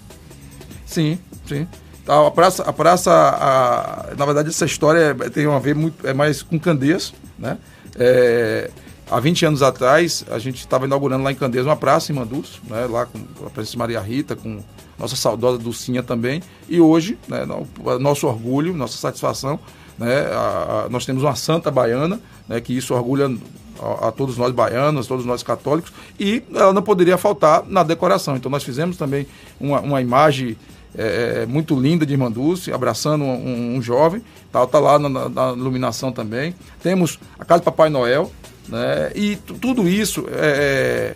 Sim, 0.85 1.17
sim. 1.45 1.65
A 2.05 2.29
praça, 2.29 2.63
a 2.63 2.73
praça 2.73 3.09
a, 3.13 4.15
na 4.17 4.25
verdade, 4.25 4.49
essa 4.49 4.65
história 4.65 5.15
é, 5.17 5.29
tem 5.29 5.45
a 5.45 5.59
ver 5.59 5.75
muito, 5.75 6.05
é 6.05 6.13
mais 6.13 6.43
com 6.43 6.59
Candeias, 6.59 7.13
né? 7.39 7.57
É, 7.95 8.69
Há 9.11 9.19
20 9.19 9.45
anos 9.45 9.61
atrás, 9.61 10.23
a 10.31 10.39
gente 10.39 10.59
estava 10.59 10.85
inaugurando 10.85 11.21
lá 11.25 11.33
em 11.33 11.35
Candeias 11.35 11.67
uma 11.67 11.75
praça 11.75 12.13
em 12.13 12.15
Mandus, 12.15 12.61
né, 12.69 12.87
lá 12.89 13.05
com 13.05 13.19
a 13.45 13.49
presença 13.49 13.73
de 13.73 13.77
Maria 13.77 13.99
Rita, 13.99 14.37
com 14.37 14.63
nossa 14.97 15.17
saudosa 15.17 15.57
Dulcinha 15.57 16.01
também. 16.01 16.41
E 16.69 16.79
hoje, 16.79 17.17
né, 17.27 17.45
nosso 17.99 18.25
orgulho, 18.25 18.73
nossa 18.73 18.97
satisfação, 18.97 19.59
né, 19.99 20.27
a, 20.27 20.85
a, 20.85 20.89
nós 20.89 21.05
temos 21.05 21.23
uma 21.23 21.35
santa 21.35 21.69
baiana, 21.69 22.21
né, 22.47 22.61
que 22.61 22.71
isso 22.71 22.93
orgulha 22.93 23.29
a, 23.81 24.07
a, 24.07 24.11
todos 24.13 24.37
nós 24.37 24.53
baianos, 24.53 25.07
todos 25.07 25.25
nós 25.25 25.43
católicos, 25.43 25.91
e 26.17 26.41
ela 26.55 26.71
não 26.71 26.81
poderia 26.81 27.17
faltar 27.17 27.65
na 27.67 27.83
decoração. 27.83 28.37
Então 28.37 28.49
nós 28.49 28.63
fizemos 28.63 28.95
também 28.95 29.27
uma, 29.59 29.81
uma 29.81 30.01
imagem 30.01 30.55
é, 30.95 31.41
é 31.41 31.45
muito 31.45 31.77
linda 31.77 32.05
de 32.05 32.15
Manduce, 32.15 32.71
abraçando 32.71 33.25
um, 33.25 33.33
um, 33.33 33.75
um 33.75 33.81
jovem, 33.81 34.21
está 34.45 34.65
tá 34.65 34.79
lá 34.79 34.97
na, 34.97 35.27
na, 35.27 35.51
iluminação 35.51 36.13
também. 36.13 36.55
Temos 36.81 37.19
a 37.37 37.43
Casa 37.43 37.59
do 37.59 37.65
Papai 37.65 37.89
Noel, 37.89 38.31
né? 38.67 39.11
E 39.15 39.35
tudo 39.35 39.87
isso, 39.87 40.25
é, 40.31 41.15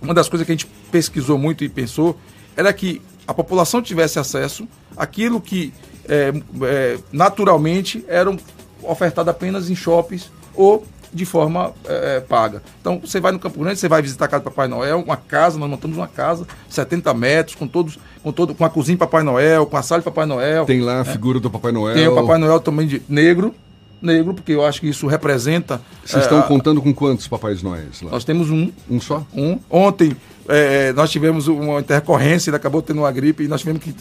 uma 0.00 0.14
das 0.14 0.28
coisas 0.28 0.46
que 0.46 0.52
a 0.52 0.54
gente 0.54 0.66
pesquisou 0.90 1.38
muito 1.38 1.64
e 1.64 1.68
pensou 1.68 2.18
era 2.56 2.72
que 2.72 3.00
a 3.26 3.34
população 3.34 3.82
tivesse 3.82 4.18
acesso 4.18 4.68
àquilo 4.96 5.40
que 5.40 5.72
é, 6.08 6.32
é, 6.62 6.98
naturalmente 7.12 8.04
eram 8.06 8.38
ofertado 8.82 9.30
apenas 9.30 9.70
em 9.70 9.74
shoppings 9.74 10.30
ou 10.54 10.84
de 11.14 11.24
forma 11.24 11.72
é, 11.86 12.16
é, 12.16 12.20
paga. 12.20 12.60
Então, 12.80 12.98
você 12.98 13.20
vai 13.20 13.30
no 13.30 13.38
Campo 13.38 13.60
Grande, 13.60 13.78
você 13.78 13.88
vai 13.88 14.02
visitar 14.02 14.24
a 14.24 14.28
casa 14.28 14.42
do 14.42 14.50
Papai 14.50 14.66
Noel, 14.66 15.00
uma 15.00 15.16
casa, 15.16 15.56
nós 15.56 15.70
montamos 15.70 15.96
uma 15.96 16.08
casa, 16.08 16.44
70 16.68 17.14
metros, 17.14 17.54
com 17.54 17.68
todos, 17.68 17.98
com 18.20 18.32
todo, 18.32 18.52
com 18.52 18.64
a 18.64 18.70
cozinha 18.70 18.96
do 18.96 18.98
Papai 18.98 19.22
Noel, 19.22 19.64
com 19.64 19.76
a 19.76 19.82
sala 19.82 20.00
de 20.00 20.04
Papai 20.04 20.26
Noel. 20.26 20.66
Tem 20.66 20.80
lá 20.80 21.00
a 21.00 21.04
né? 21.04 21.12
figura 21.12 21.38
do 21.38 21.48
Papai 21.48 21.70
Noel. 21.70 21.94
Tem 21.94 22.08
o 22.08 22.14
Papai 22.16 22.36
Noel 22.38 22.58
também 22.58 22.88
de 22.88 23.00
negro, 23.08 23.54
negro, 24.04 24.34
porque 24.34 24.52
eu 24.52 24.64
acho 24.64 24.80
que 24.80 24.88
isso 24.88 25.06
representa. 25.06 25.80
Vocês 26.04 26.22
é, 26.22 26.26
estão 26.26 26.42
contando 26.42 26.80
com 26.82 26.92
quantos 26.94 27.26
Papais 27.26 27.62
Noéis 27.62 28.02
lá? 28.02 28.10
Nós 28.10 28.24
temos 28.24 28.50
um. 28.50 28.70
Um 28.88 29.00
só? 29.00 29.26
Um. 29.34 29.58
Ontem 29.70 30.16
é, 30.48 30.92
nós 30.92 31.10
tivemos 31.10 31.48
uma 31.48 31.80
intercorrência, 31.80 32.50
ele 32.50 32.56
acabou 32.56 32.82
tendo 32.82 33.00
uma 33.00 33.12
gripe 33.12 33.44
e 33.44 33.48
nós 33.48 33.60
tivemos 33.60 33.82
que 33.82 33.94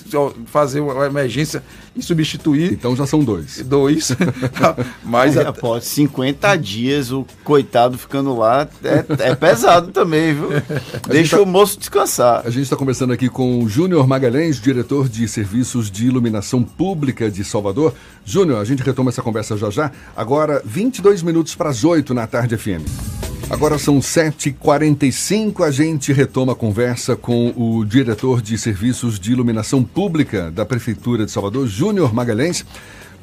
fazer 0.45 0.79
uma 0.79 1.05
emergência 1.05 1.63
e 1.95 2.01
substituir. 2.01 2.73
Então 2.73 2.95
já 2.95 3.05
são 3.05 3.23
dois. 3.23 3.61
Dois. 3.63 4.11
Mas 5.03 5.37
é, 5.37 5.51
pô, 5.51 5.79
50 5.79 6.55
dias 6.57 7.11
o 7.11 7.25
coitado 7.43 7.97
ficando 7.97 8.35
lá 8.37 8.67
é, 8.83 9.29
é 9.29 9.35
pesado 9.35 9.91
também, 9.91 10.33
viu? 10.33 10.49
Deixa 11.07 11.37
tá, 11.37 11.43
o 11.43 11.45
moço 11.45 11.79
descansar. 11.79 12.41
A 12.45 12.49
gente 12.49 12.63
está 12.63 12.75
conversando 12.75 13.13
aqui 13.13 13.29
com 13.29 13.63
o 13.63 13.69
Júnior 13.69 14.07
Magalhães, 14.07 14.59
diretor 14.59 15.07
de 15.07 15.27
Serviços 15.27 15.89
de 15.89 16.05
Iluminação 16.05 16.63
Pública 16.63 17.29
de 17.29 17.43
Salvador. 17.43 17.93
Júnior, 18.25 18.59
a 18.59 18.65
gente 18.65 18.83
retoma 18.83 19.09
essa 19.09 19.21
conversa 19.21 19.57
já 19.57 19.69
já. 19.69 19.91
Agora, 20.15 20.61
22 20.65 21.23
minutos 21.23 21.55
para 21.55 21.69
as 21.69 21.83
8 21.83 22.13
na 22.13 22.27
tarde 22.27 22.57
FM. 22.57 23.42
Agora 23.53 23.77
são 23.77 23.99
7h45, 23.99 25.63
a 25.63 25.69
gente 25.69 26.11
retoma 26.11 26.53
a 26.53 26.55
conversa 26.55 27.15
com 27.15 27.53
o 27.55 27.85
diretor 27.85 28.41
de 28.41 28.57
Serviços 28.57 29.19
de 29.19 29.31
Iluminação 29.31 29.83
Pública 29.83 30.49
da 30.49 30.65
Prefeitura 30.65 31.23
de 31.23 31.31
Salvador, 31.31 31.67
Júnior 31.67 32.11
Magalhães 32.11 32.65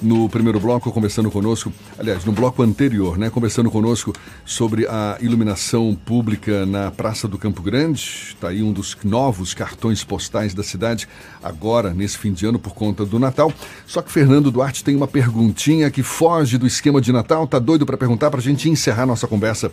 no 0.02 0.28
primeiro 0.28 0.58
bloco, 0.58 0.90
conversando 0.92 1.30
conosco, 1.30 1.72
aliás, 1.98 2.24
no 2.24 2.32
bloco 2.32 2.62
anterior, 2.62 3.18
né, 3.18 3.30
conversando 3.30 3.70
conosco 3.70 4.12
sobre 4.44 4.86
a 4.86 5.18
iluminação 5.20 5.94
pública 5.94 6.64
na 6.66 6.90
Praça 6.90 7.28
do 7.28 7.38
Campo 7.38 7.62
Grande. 7.62 8.00
Está 8.34 8.48
aí 8.48 8.62
um 8.62 8.72
dos 8.72 8.96
novos 9.04 9.54
cartões 9.54 10.02
postais 10.02 10.54
da 10.54 10.62
cidade, 10.62 11.08
agora, 11.42 11.92
nesse 11.92 12.18
fim 12.18 12.32
de 12.32 12.46
ano, 12.46 12.58
por 12.58 12.74
conta 12.74 13.04
do 13.04 13.18
Natal. 13.18 13.52
Só 13.86 14.02
que 14.02 14.10
Fernando 14.10 14.50
Duarte 14.50 14.82
tem 14.82 14.96
uma 14.96 15.08
perguntinha 15.08 15.90
que 15.90 16.02
foge 16.02 16.58
do 16.58 16.66
esquema 16.66 17.00
de 17.00 17.12
Natal, 17.12 17.46
tá 17.46 17.58
doido 17.58 17.84
para 17.84 17.96
perguntar 17.96 18.30
para 18.30 18.40
a 18.40 18.42
gente 18.42 18.68
encerrar 18.68 19.06
nossa 19.06 19.26
conversa 19.26 19.70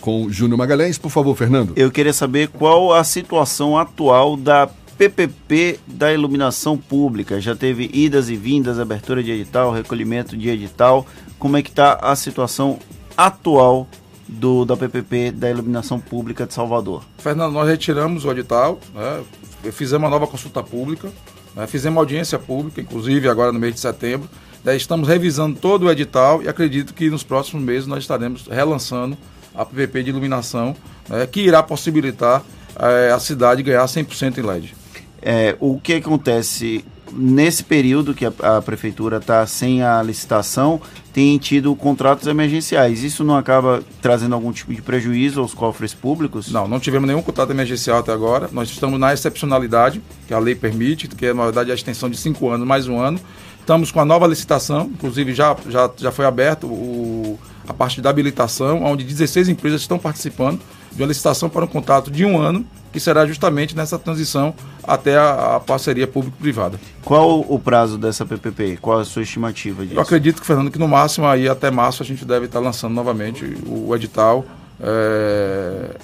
com 0.00 0.30
Júnior 0.30 0.58
Magalhães. 0.58 0.98
Por 0.98 1.10
favor, 1.10 1.36
Fernando. 1.36 1.72
Eu 1.76 1.90
queria 1.90 2.12
saber 2.12 2.48
qual 2.48 2.92
a 2.92 3.04
situação 3.04 3.78
atual 3.78 4.36
da 4.36 4.68
PPP 5.00 5.80
da 5.86 6.12
iluminação 6.12 6.76
pública. 6.76 7.40
Já 7.40 7.56
teve 7.56 7.88
idas 7.90 8.28
e 8.28 8.36
vindas, 8.36 8.78
abertura 8.78 9.22
de 9.22 9.30
edital, 9.30 9.72
recolhimento 9.72 10.36
de 10.36 10.50
edital. 10.50 11.06
Como 11.38 11.56
é 11.56 11.62
que 11.62 11.70
está 11.70 11.94
a 11.94 12.14
situação 12.14 12.78
atual 13.16 13.88
do, 14.28 14.66
da 14.66 14.76
PPP 14.76 15.30
da 15.30 15.48
iluminação 15.48 15.98
pública 15.98 16.44
de 16.46 16.52
Salvador? 16.52 17.02
Fernando, 17.16 17.54
nós 17.54 17.66
retiramos 17.66 18.26
o 18.26 18.30
edital, 18.30 18.78
né? 18.94 19.22
fizemos 19.72 20.04
uma 20.04 20.10
nova 20.10 20.26
consulta 20.26 20.62
pública, 20.62 21.08
né? 21.56 21.66
fizemos 21.66 21.96
audiência 21.96 22.38
pública, 22.38 22.82
inclusive 22.82 23.26
agora 23.26 23.52
no 23.52 23.58
mês 23.58 23.72
de 23.72 23.80
setembro. 23.80 24.28
Né? 24.62 24.76
Estamos 24.76 25.08
revisando 25.08 25.58
todo 25.58 25.86
o 25.86 25.90
edital 25.90 26.42
e 26.42 26.48
acredito 26.48 26.92
que 26.92 27.08
nos 27.08 27.22
próximos 27.22 27.64
meses 27.64 27.86
nós 27.86 28.00
estaremos 28.00 28.46
relançando 28.48 29.16
a 29.54 29.64
PPP 29.64 30.02
de 30.02 30.10
iluminação, 30.10 30.76
né? 31.08 31.26
que 31.26 31.40
irá 31.40 31.62
possibilitar 31.62 32.44
é, 32.78 33.10
a 33.10 33.18
cidade 33.18 33.62
ganhar 33.62 33.86
100% 33.86 34.36
em 34.36 34.42
LED. 34.42 34.79
É, 35.22 35.56
o 35.60 35.78
que 35.78 35.94
acontece 35.94 36.84
nesse 37.12 37.64
período 37.64 38.14
que 38.14 38.24
a, 38.24 38.32
a 38.56 38.62
prefeitura 38.62 39.16
está 39.18 39.46
sem 39.46 39.82
a 39.82 40.02
licitação, 40.02 40.80
tem 41.12 41.36
tido 41.38 41.74
contratos 41.74 42.26
emergenciais. 42.26 43.02
Isso 43.02 43.24
não 43.24 43.36
acaba 43.36 43.82
trazendo 44.00 44.34
algum 44.34 44.52
tipo 44.52 44.72
de 44.72 44.80
prejuízo 44.80 45.40
aos 45.40 45.52
cofres 45.54 45.92
públicos? 45.92 46.50
Não, 46.50 46.68
não 46.68 46.78
tivemos 46.78 47.08
nenhum 47.08 47.22
contrato 47.22 47.50
emergencial 47.50 47.98
até 47.98 48.12
agora. 48.12 48.48
Nós 48.52 48.70
estamos 48.70 48.98
na 48.98 49.12
excepcionalidade, 49.12 50.00
que 50.26 50.34
a 50.34 50.38
lei 50.38 50.54
permite, 50.54 51.08
que 51.08 51.26
é, 51.26 51.34
na 51.34 51.44
verdade, 51.44 51.70
a 51.70 51.74
extensão 51.74 52.08
de 52.08 52.16
cinco 52.16 52.48
anos, 52.48 52.66
mais 52.66 52.86
um 52.86 52.98
ano. 52.98 53.20
Estamos 53.58 53.92
com 53.92 54.00
a 54.00 54.04
nova 54.04 54.26
licitação, 54.26 54.90
inclusive 54.92 55.34
já, 55.34 55.56
já, 55.68 55.90
já 55.96 56.10
foi 56.10 56.24
aberto 56.24 56.66
o, 56.66 57.38
a 57.68 57.74
parte 57.74 58.00
da 58.00 58.10
habilitação, 58.10 58.82
onde 58.82 59.04
16 59.04 59.48
empresas 59.48 59.82
estão 59.82 59.98
participando 59.98 60.60
de 60.92 61.02
uma 61.02 61.08
licitação 61.08 61.48
para 61.48 61.64
um 61.64 61.68
contrato 61.68 62.10
de 62.10 62.24
um 62.24 62.38
ano, 62.38 62.66
que 62.92 62.98
será 62.98 63.26
justamente 63.26 63.76
nessa 63.76 63.98
transição 63.98 64.54
até 64.82 65.16
a, 65.16 65.56
a 65.56 65.60
parceria 65.60 66.06
público-privada. 66.06 66.80
Qual 67.04 67.40
o 67.40 67.58
prazo 67.58 67.96
dessa 67.96 68.26
PPP? 68.26 68.78
Qual 68.80 68.98
a 68.98 69.04
sua 69.04 69.22
estimativa 69.22 69.84
disso? 69.84 69.96
Eu 69.96 70.02
acredito, 70.02 70.42
Fernando, 70.44 70.70
que 70.70 70.78
no 70.78 70.88
máximo 70.88 71.26
aí 71.26 71.48
até 71.48 71.70
março 71.70 72.02
a 72.02 72.06
gente 72.06 72.24
deve 72.24 72.46
estar 72.46 72.58
lançando 72.58 72.94
novamente 72.94 73.44
o, 73.66 73.88
o 73.88 73.96
edital 73.96 74.44
é, 74.80 75.96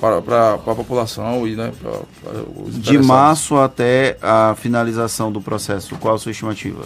para, 0.00 0.22
para, 0.22 0.58
para, 0.58 0.72
a 0.72 0.76
população 0.76 1.46
e 1.46 1.56
né, 1.56 1.72
para, 1.80 1.92
para 2.22 2.70
De 2.70 2.98
março 2.98 3.56
até 3.56 4.16
a 4.22 4.54
finalização 4.56 5.32
do 5.32 5.40
processo, 5.40 5.96
qual 5.96 6.14
a 6.14 6.18
sua 6.18 6.30
estimativa? 6.30 6.84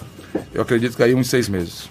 Eu 0.54 0.62
acredito 0.62 0.96
que 0.96 1.02
aí 1.02 1.14
uns 1.14 1.28
seis 1.28 1.48
meses. 1.48 1.90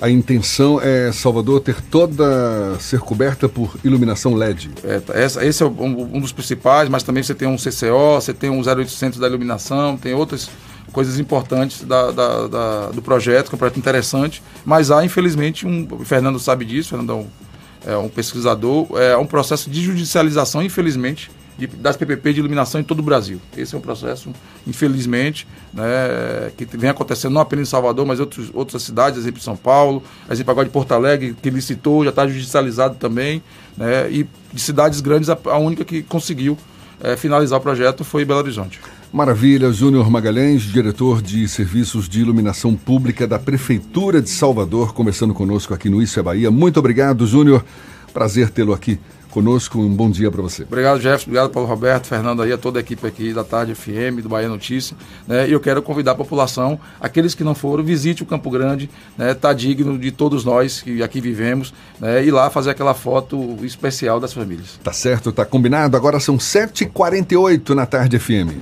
A 0.00 0.08
intenção 0.08 0.80
é 0.80 1.12
Salvador 1.12 1.60
ter 1.60 1.78
toda 1.82 2.74
ser 2.78 3.00
coberta 3.00 3.48
por 3.50 3.76
iluminação 3.84 4.34
LED. 4.34 4.70
É, 4.82 4.98
tá, 4.98 5.12
essa, 5.12 5.44
esse 5.44 5.62
é 5.62 5.66
um, 5.66 6.16
um, 6.16 6.20
dos 6.20 6.32
principais, 6.32 6.88
mas 6.88 7.02
também 7.02 7.22
você 7.22 7.34
tem 7.34 7.46
um 7.46 7.56
CCO, 7.56 8.14
você 8.14 8.32
tem 8.32 8.48
um 8.48 8.62
0800 8.62 9.18
da 9.18 9.26
iluminação, 9.26 9.98
tem 9.98 10.14
outras 10.14 10.48
coisas 10.90 11.18
importantes 11.18 11.84
da, 11.84 12.10
da, 12.12 12.46
da, 12.46 12.86
do 12.86 13.02
projeto, 13.02 13.48
que 13.48 13.54
é 13.54 13.56
um 13.56 13.58
projeto 13.58 13.76
interessante, 13.76 14.42
mas 14.64 14.90
há, 14.90 15.04
infelizmente, 15.04 15.66
um, 15.66 15.86
o 15.90 16.04
Fernando 16.04 16.38
sabe 16.38 16.64
disso, 16.64 16.88
o 16.88 16.98
Fernando 16.98 17.12
é 17.12 17.14
um, 17.14 17.92
é 17.92 17.96
um 17.98 18.08
pesquisador, 18.08 18.86
é 18.98 19.16
um 19.18 19.26
processo 19.26 19.68
de 19.68 19.82
judicialização, 19.82 20.62
infelizmente, 20.62 21.30
de, 21.60 21.66
das 21.66 21.94
PPP 21.94 22.32
de 22.32 22.40
iluminação 22.40 22.80
em 22.80 22.84
todo 22.84 23.00
o 23.00 23.02
Brasil. 23.02 23.38
Esse 23.54 23.74
é 23.74 23.78
um 23.78 23.80
processo, 23.82 24.30
infelizmente, 24.66 25.46
né, 25.74 26.50
que 26.56 26.64
vem 26.64 26.88
acontecendo 26.88 27.34
não 27.34 27.40
apenas 27.42 27.68
em 27.68 27.70
Salvador, 27.70 28.06
mas 28.06 28.18
em 28.18 28.22
outros, 28.22 28.50
outras 28.54 28.82
cidades, 28.82 29.18
exemplo 29.18 29.40
São 29.42 29.56
Paulo, 29.56 30.02
exemplo 30.30 30.50
agora 30.50 30.66
de 30.66 30.72
Porto 30.72 30.92
Alegre, 30.92 31.36
que 31.40 31.50
licitou, 31.50 32.02
já 32.02 32.10
está 32.10 32.26
judicializado 32.26 32.94
também, 32.94 33.42
né, 33.76 34.10
e 34.10 34.26
de 34.52 34.60
cidades 34.60 35.02
grandes, 35.02 35.28
a, 35.28 35.38
a 35.44 35.58
única 35.58 35.84
que 35.84 36.02
conseguiu 36.02 36.56
é, 37.02 37.14
finalizar 37.16 37.58
o 37.58 37.62
projeto 37.62 38.04
foi 38.04 38.24
Belo 38.24 38.40
Horizonte. 38.40 38.80
Maravilha, 39.12 39.70
Júnior 39.72 40.08
Magalhães, 40.08 40.62
diretor 40.62 41.20
de 41.20 41.46
Serviços 41.48 42.08
de 42.08 42.20
Iluminação 42.20 42.74
Pública 42.74 43.26
da 43.26 43.38
Prefeitura 43.38 44.22
de 44.22 44.30
Salvador, 44.30 44.94
conversando 44.94 45.34
conosco 45.34 45.74
aqui 45.74 45.90
no 45.90 46.00
Isso 46.00 46.18
é 46.18 46.22
Bahia. 46.22 46.50
Muito 46.50 46.78
obrigado, 46.78 47.26
Júnior. 47.26 47.64
Prazer 48.14 48.50
tê-lo 48.50 48.72
aqui 48.72 48.98
conosco. 49.30 49.78
Um 49.78 49.94
bom 49.94 50.10
dia 50.10 50.30
para 50.30 50.42
você. 50.42 50.64
Obrigado, 50.64 51.00
Jefferson. 51.00 51.26
Obrigado, 51.26 51.50
Paulo 51.50 51.68
Roberto, 51.68 52.06
Fernando 52.06 52.42
aí, 52.42 52.52
a 52.52 52.58
toda 52.58 52.78
a 52.78 52.80
equipe 52.80 53.06
aqui 53.06 53.32
da 53.32 53.44
Tarde 53.44 53.74
FM, 53.74 54.20
do 54.22 54.28
Bahia 54.28 54.48
Notícia. 54.48 54.96
Né? 55.26 55.48
E 55.48 55.52
eu 55.52 55.60
quero 55.60 55.82
convidar 55.82 56.12
a 56.12 56.14
população, 56.14 56.78
aqueles 57.00 57.34
que 57.34 57.44
não 57.44 57.54
foram, 57.54 57.82
visite 57.82 58.22
o 58.22 58.26
Campo 58.26 58.50
Grande, 58.50 58.90
né? 59.16 59.32
Tá 59.34 59.52
digno 59.52 59.98
de 59.98 60.10
todos 60.10 60.44
nós 60.44 60.82
que 60.82 61.02
aqui 61.02 61.20
vivemos, 61.20 61.72
né? 61.98 62.24
E 62.24 62.30
lá 62.30 62.50
fazer 62.50 62.70
aquela 62.70 62.94
foto 62.94 63.56
especial 63.62 64.20
das 64.20 64.32
famílias. 64.32 64.78
Tá 64.82 64.92
certo, 64.92 65.32
tá 65.32 65.44
combinado. 65.44 65.96
Agora 65.96 66.20
são 66.20 66.36
7h48 66.36 67.70
na 67.70 67.86
Tarde 67.86 68.18
FM. 68.18 68.60